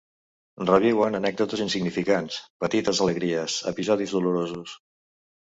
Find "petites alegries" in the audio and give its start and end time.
2.65-3.59